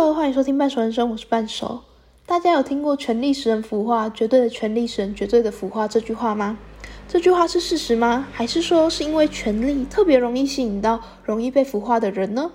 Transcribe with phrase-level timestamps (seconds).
[0.00, 1.82] 各位欢迎收听半熟人生，我是半熟。
[2.24, 6.56] 大家有听过“权力使人腐化，绝对的权力使人绝对的腐化”这句话吗？
[7.06, 8.26] 这句话是事实吗？
[8.32, 12.50] 还是说是因为权力特别容易吸引到容易被腐化的人呢？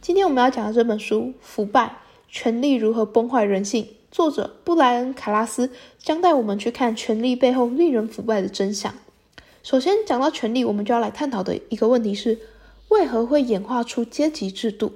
[0.00, 8.94] 今天我们要讲的这本书《腐败：权力如何崩坏人性》，作者布莱恩·卡拉斯将带我们去看权力背后令人腐败的真相。
[9.62, 12.38] 首先讲到权力，我们就要来探讨的一个问题是：
[12.88, 14.92] 为何会演化出阶级制度？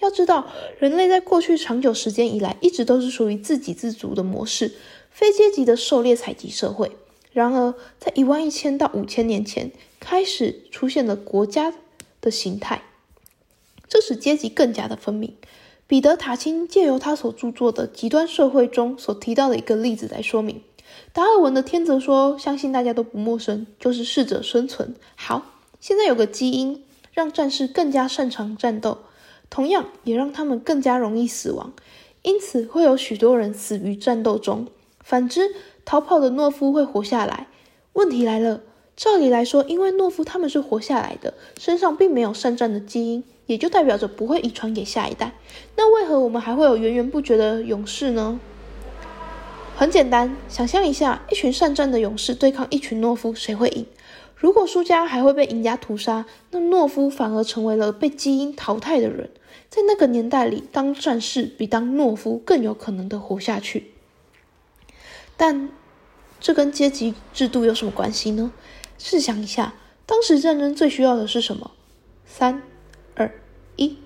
[0.00, 0.46] 要知道，
[0.78, 4.72] 人类在过去长久时间以来，一直都是属于自给自足的模式，
[5.10, 6.92] 非阶级的狩猎采集社会。
[7.32, 11.74] 然而，在一万一千到五千年前，开始出现了国家
[12.20, 12.82] 的形态，
[13.88, 15.34] 这使阶级更加的分明。
[15.86, 20.62] 彼得·塔钦借由他所著作的《极端社会》中所提到的一个例子来说明。
[21.12, 24.94] 达尔文的天择说，相信大家都不陌生，就是适者生存。
[25.16, 28.98] 好，现在有个基因让战士更加擅长战斗。
[29.50, 31.72] 同样也让他们更加容易死亡，
[32.22, 34.66] 因此会有许多人死于战斗中。
[35.02, 35.54] 反之，
[35.84, 37.46] 逃跑的懦夫会活下来。
[37.94, 38.60] 问题来了，
[38.94, 45.32] 照理来说，因为懦夫他们是活下来的，身上并没有善战的基因，也就代表着不会遗传给下一代。
[45.76, 48.38] 那为何我们还会有源源不绝的勇士呢？
[49.74, 53.86] 很简单，想象一下，一群善战的勇士对抗一群懦夫，谁会赢？
[54.36, 59.30] 如果输家还会被赢家屠杀，那懦夫反而成为了被基因淘汰的人。
[59.70, 63.92] 在那个年代里，当战士比当懦夫更有可能的活下去。
[65.36, 65.68] 但
[66.40, 68.52] 这跟阶级制度有什么关系呢？
[68.98, 69.74] 试想一下，
[70.06, 71.70] 当时战争最需要的是什么？
[72.26, 72.62] 三、
[73.14, 73.30] 二、
[73.76, 73.96] 一，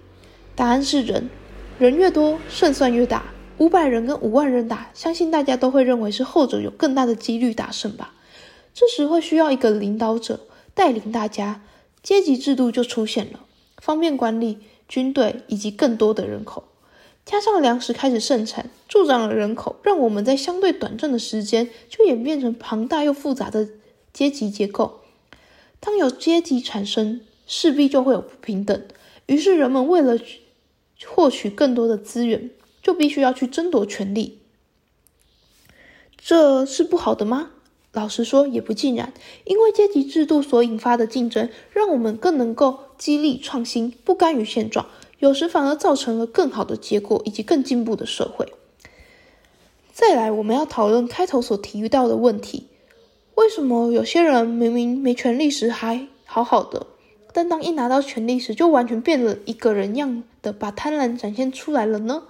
[0.55, 1.31] 答案是人。
[1.79, 3.33] 人越多，胜算越大。
[3.59, 8.15] 五百人跟五万人打，相信大家都会认为是后者有更大的几率打胜吧。
[8.75, 10.41] 这时会需要一个领导者
[10.75, 11.63] 带领大家，
[12.03, 13.41] 阶级制度就出现了，
[13.79, 16.65] 方便管理军队以及更多的人口。
[17.25, 23.69] 加上粮食开始盛产，助长了人口，让我们在相对短暂的时间就演变成庞大又复杂的
[24.13, 25.03] 阶级结构。
[25.79, 28.83] 当有阶级产生，势必就会有不平等。
[29.27, 30.19] 于是人们为了
[31.07, 32.51] 获取更多的资源，
[32.83, 34.41] 就必须要去争夺权力。
[36.17, 37.51] 这是不好的吗？
[37.93, 39.13] 老实说，也不尽然，
[39.45, 44.87] 因为阶级制度所引发的竞争，让我们更能够激励创新，不甘于现状，
[45.19, 48.51] 有时反而造成了更好的结果以及更进步的社会。
[49.93, 52.69] 再来，我们要讨论开头所提到的问题：
[53.35, 56.87] 为什么有些人明明没权利时还好好的，
[57.35, 62.23] 但当一拿到权力时，就完全变了一个人样的把贪婪展现出来了呢？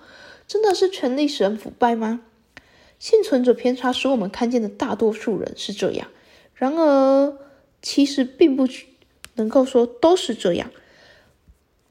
[0.49, 2.23] 真的是权力使人腐败吗？
[3.03, 6.07] 幸存者偏差使我们看见的大多数人是这样，
[6.55, 7.37] 然而
[7.83, 8.69] 其实并不
[9.35, 10.71] 能够说都是这样。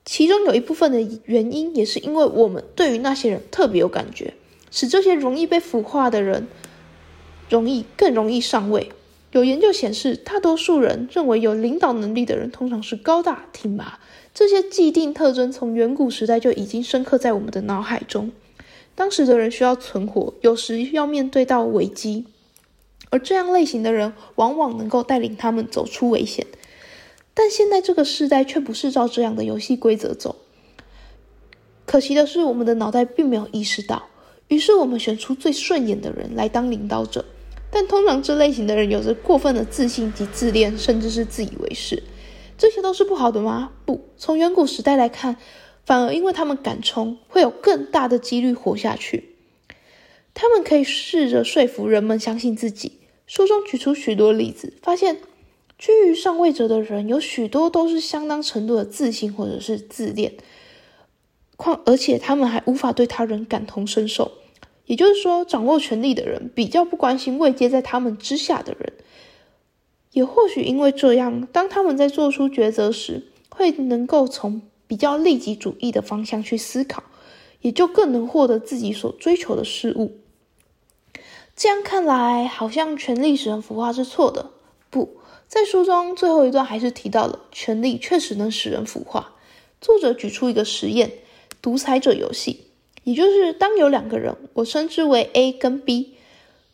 [0.05, 4.35] 其中有一部分的原因，也是因为我们对于那些人特别有感觉，
[4.71, 6.47] 使这些容易被腐化的人
[7.49, 8.89] 容易更容易上位。
[9.33, 13.99] 有研究显示，大多数人认为有领导能力的人通常是高大挺拔，
[14.33, 18.31] 这些既定特征从远古时代就已经深刻在我们的脑海中。
[18.93, 22.25] 当时的人需要存活，有时要面对到危机，
[23.09, 26.45] 而这样类型的人往往能够带领他们走出危险。
[27.33, 30.35] 但现在这个时代却不是照这样的游戏规则走。
[31.85, 34.03] 可惜的是，我们的脑袋并没有意识到，
[34.49, 37.25] 于是我们选出最顺眼的人来当领导者。
[37.71, 42.03] 但通常这类型的人有着过分的自信及自恋，甚至是自以为是。
[42.57, 43.71] 这些都是不好的吗？
[43.85, 45.37] 不，从远古时代来看。
[45.91, 49.35] 反而因为他们敢冲，会有更大的几率活下去。
[50.33, 52.99] 他们可以试着说服人们相信自己。
[53.27, 55.17] 书中举出许多例子，发现
[55.77, 60.35] 居于上位者的人有许多都是相当程度的自信或者是自恋，
[61.57, 64.31] 况而且他们还无法对他人感同身受。
[64.85, 68.93] 也就是说，掌握权力的人比较不关心位阶在他们之下的人。
[70.13, 74.61] 也或许因为这样，当他们在做出抉择时，会能够从。
[74.91, 77.03] 比较利己主义的方向去思考，
[77.61, 80.17] 也就更能获得自己所追求的事物。
[81.55, 84.51] 这样看来，好像权力使人腐化是错的。
[84.89, 85.15] 不
[85.47, 89.35] 在书中最后一段还是提到了，权力确实能使人腐化。
[89.79, 91.09] 作者举出一个实验——
[91.63, 92.65] 独裁者游戏，
[93.05, 96.15] 也就是当有两个人，我称之为 A 跟 B，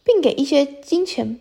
[0.04, 1.40] 并给一些金钱，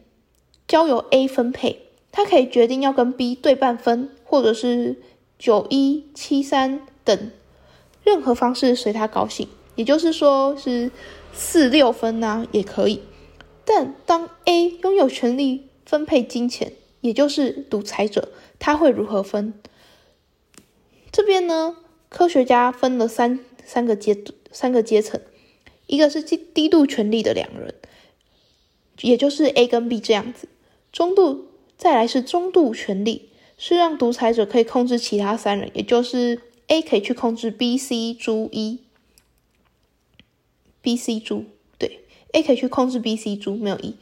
[0.68, 4.96] 交由 A 分配，他可以决定要跟 B 对半分，或者是。
[5.38, 7.30] 九一七三等
[8.02, 10.90] 任何方式随他高兴，也就是说是
[11.32, 13.02] 四六分呐也可以。
[13.64, 19.54] 但当 A 拥有权力分配金钱，也就是独裁者，他会如何分？
[21.10, 21.76] 这边呢，
[22.08, 24.16] 科学家分了三三个阶
[24.52, 25.20] 三个阶层，
[25.86, 27.74] 一个是低低度权力的两人，
[29.00, 30.48] 也就是 A 跟 B 这样子，
[30.92, 38.80] 中度再来是中度权力，是让独裁者可以控制其他三人，也就是 A 可以去控制 B、C、猪一
[40.82, 41.44] ，B、C、猪
[41.78, 42.00] 对
[42.32, 43.96] ，A 可以去控制 B、C、猪没有一，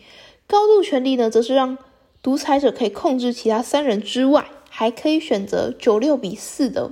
[0.46, 1.78] 高度权力呢，则是让
[2.22, 6.90] 独裁者可以控制其他三人之外，还可以选择九六比四的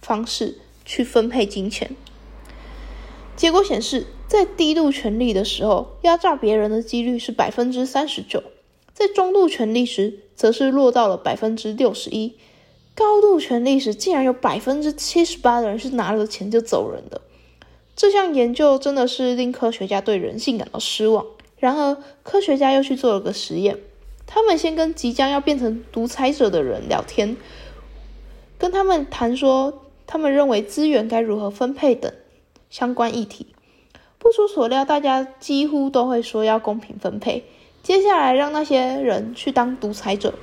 [0.00, 1.94] 方式去分配金钱。
[3.36, 8.40] 结果显示，在低度权力的时候，压榨别人的几率是百分之三十九；
[8.98, 12.32] 在中度权力时，则是落到了百分之六十一；
[12.96, 17.20] 高度权力时，竟然有百分之七十八的人是拿了钱就走人的。
[17.94, 21.24] 这项研究真的是令科学家对人性感到失望。
[21.58, 23.78] 然而，科学家又去做了个实验，
[24.26, 27.36] 他们先跟即将要变成独裁者的人聊天，
[28.58, 32.12] 跟他们谈说，他们认为资源该如何分配等。
[32.68, 33.46] 相关议题，
[34.18, 37.44] 不出所料，大家几乎都会说要公平分配。
[37.88, 40.34] 接下来让那些人去当独裁者，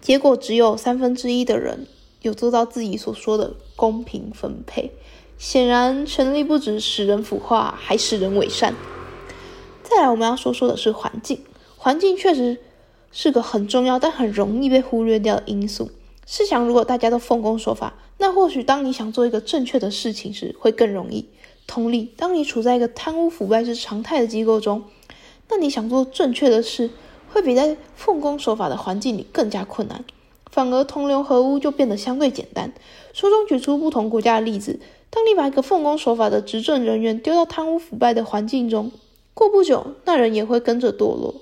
[0.00, 1.86] 结果只有三分之一的人
[2.22, 4.92] 有做到自己所说的公平分配。
[5.36, 8.74] 显然，权力不止使人腐化，还使人伪善。
[9.82, 11.42] 再来，我们要说说的是环境。
[11.76, 12.56] 环境确实
[13.10, 15.90] 是个很重要但很容易被忽略掉的因素。
[16.26, 21.28] 试想，如果大家都奉公守法，那或许当你想做一个正确的事情时，会更容易。
[21.66, 24.84] 同理，当你处在一个贪污腐败是常态的机构中，
[25.54, 26.88] 那你想做正确的事，
[27.30, 30.02] 会比在奉公守法的环境里更加困难。
[30.50, 32.72] 反而同流合污就变得相对简单。
[33.12, 38.90] 书中举出不同国家的例子，当你把一个奉公守法的执政人员丢到贪污腐败的环境中，
[39.34, 41.34] 过不久，那人也会跟着堕落。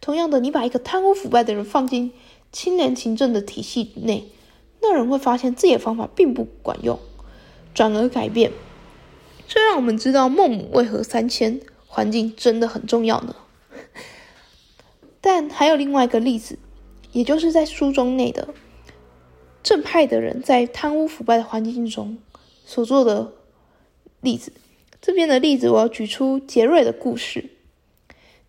[0.00, 2.12] 同样的，你把一个贪污腐败的人放进
[2.50, 4.28] 清廉勤政的体系内，
[4.80, 6.98] 那人会发现自己的方法并不管用，
[7.74, 8.50] 转而改变。
[9.46, 11.60] 这让我们知道孟母为何三迁，
[11.96, 13.34] 环境真的很重要呢。
[15.22, 16.58] 但还有另外一个例子，
[17.12, 18.48] 也就是在书中内的
[19.62, 22.18] 正派的人在贪污腐败的环境中
[22.66, 23.32] 所做的
[24.20, 24.52] 例子。
[25.00, 27.48] 这边的例子，我要举出杰瑞的故事。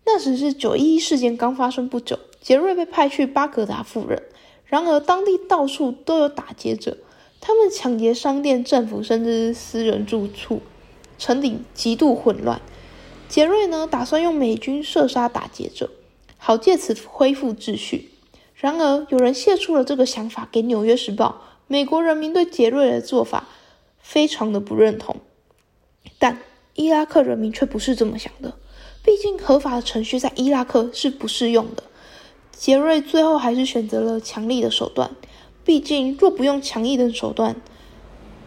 [0.04, 2.18] 那时是九一一事件刚发生不久。
[2.42, 4.22] 杰瑞被派去巴格达赴任，
[4.66, 6.98] 然而当地到处都有打劫者，
[7.40, 10.60] 他们抢劫商店、政府甚至私人住处，
[11.16, 12.60] 城里极度混乱。
[13.28, 15.90] 杰瑞呢，打算用美军射杀打劫者，
[16.38, 18.10] 好借此恢复秩序。
[18.54, 23.46] 然而有人泄出了这个想法给《纽约时报》，美国人民对杰瑞的做法
[24.00, 25.16] 非常的不认同，
[26.18, 26.40] 但
[26.74, 28.54] 伊拉克人民却不是这么想的，
[29.04, 31.82] 毕竟合法的程序在伊拉克是不适用的。
[32.50, 35.14] 杰瑞最后还是选择了强力的手段，
[35.64, 37.54] 毕竟若不用强硬的手段，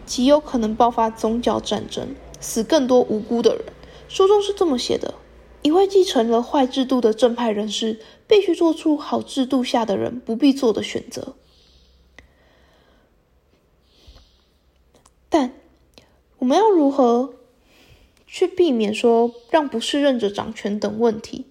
[0.04, 2.08] 极有可能爆发宗教战争，
[2.40, 3.64] 死更多无辜的人。
[4.12, 5.14] 书中是这么写的：
[5.62, 7.98] 一位继承了坏制度的正派人士，
[8.28, 11.34] 必须做出好制度下的人不必做的选择。
[15.30, 15.54] 但
[16.36, 17.36] 我们要如何
[18.26, 21.46] 去避免说让不适任者掌权等问题？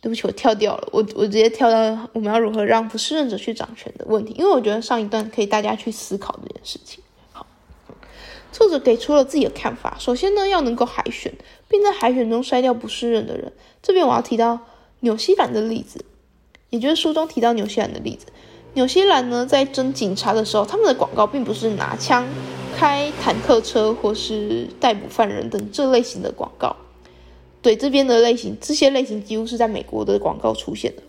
[0.00, 7.02] 对不起，我跳掉了，我我直接跳到我们要如何让不适任者去掌权的问题，因为我觉得上一段可以大家去思考这件事情。
[8.52, 9.96] 作者给出了自己的看法。
[9.98, 11.32] 首先呢，要能够海选，
[11.68, 13.52] 并在海选中筛掉不适任的人。
[13.82, 14.58] 这边我要提到
[15.00, 16.04] 纽西兰的例子，
[16.70, 18.26] 也就是书中提到纽西兰的例子。
[18.74, 22.26] 纽西兰呢，在征警察的时候，他们的广告并不是拿枪、
[22.76, 26.76] 开坦克车或是逮捕犯人等这类型的广告。
[27.60, 31.02] 对这边的类型，这些类型几乎是在美国的广告出现的。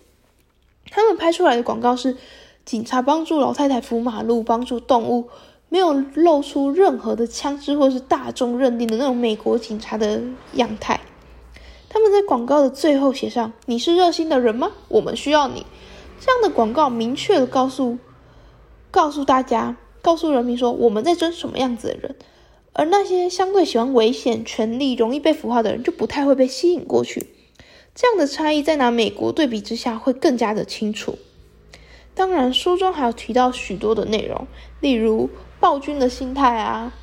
[0.89, 2.17] 他们拍出来的广告是
[2.65, 5.29] 警察帮助老太太扶马路，帮助动物，
[5.69, 10.21] 没有露出任何的枪支或是大众认定的那种美国警察的
[10.53, 10.99] 样态。
[11.87, 14.71] 他们在广告的最后写上：“你是热心的人吗？
[14.89, 15.65] 我们需要你。”
[16.19, 17.97] 这样的广告明确的告诉
[18.91, 22.15] 告诉大家，告诉人民说我们在争什么样子的人。
[22.73, 27.27] 而那些相对喜欢危险、权力容易被腐化的人，就不太会被吸引过去。
[27.95, 31.17] 这样的差异在拿美国对比之下，会更加的清楚。
[32.13, 34.47] 当然，书中还有提到许多的内容，
[34.79, 36.93] 例如暴君的心态啊，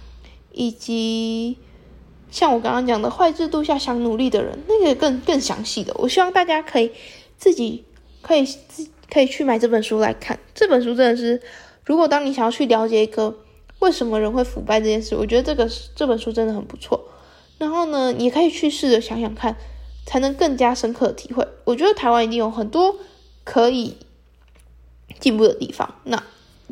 [0.52, 1.58] 以及
[2.30, 5.92] 像我刚刚讲的坏制度下想努力的人，那个更更详细的。
[5.98, 6.92] 我希望大家可以
[7.36, 7.84] 自己
[8.22, 10.38] 可以自可以去买这本书来看。
[10.54, 11.42] 这本书真的是，
[11.84, 13.38] 如果当你想要去了解一个。
[13.78, 15.14] 为什么人会腐败这件事？
[15.14, 17.08] 我觉得这个这本书真的很不错。
[17.58, 19.54] 然后呢，你可以去试着想想看，
[20.06, 21.46] 才能更加深刻的体会。
[21.64, 22.96] 我觉得台湾一定有很多
[23.44, 23.98] 可以
[25.20, 25.94] 进步的地方。
[26.04, 26.22] 那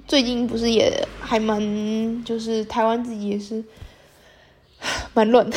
[0.06, 3.64] 最近不是也还蛮，就是台湾自己也是
[5.14, 5.56] 蛮乱的。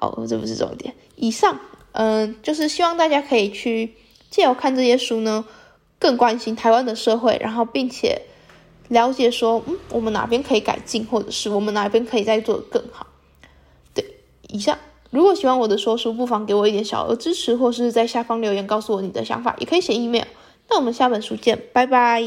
[0.00, 0.94] 哦，这不是重点。
[1.16, 1.58] 以上，
[1.92, 3.94] 嗯，就是希望大家可以去
[4.30, 5.44] 借由看这些书呢，
[5.98, 8.22] 更关心台湾的社会，然后并且
[8.88, 13.06] 了解说，嗯，我们哪边可以改进，或者是我们哪边可以再做得更好。
[13.94, 14.04] 对，
[14.48, 14.78] 以上。
[15.10, 20.26] 如果喜欢我的说书，不妨给我一点小额支持，或是在下方留言告诉我你的想法，也可以写 email。
[20.68, 22.22] 那我们下本书见，拜拜。